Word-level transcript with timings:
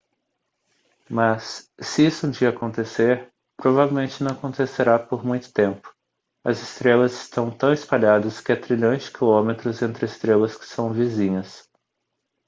mas 1.07 1.69
se 1.79 2.07
isso 2.07 2.25
um 2.25 2.31
dia 2.31 2.49
acontecer 2.49 3.31
provavelmente 3.55 4.23
não 4.23 4.31
acontecerá 4.31 4.97
por 4.97 5.23
muito 5.23 5.53
tempo 5.53 5.93
as 6.43 6.59
estrelas 6.59 7.13
estão 7.13 7.51
tão 7.55 7.71
espalhadas 7.71 8.41
que 8.41 8.51
há 8.51 8.59
trilhões 8.59 9.03
de 9.03 9.11
quilômetros 9.11 9.79
entre 9.83 10.07
estrelas 10.07 10.57
que 10.57 10.65
são 10.65 10.91
vizinhas 10.91 11.69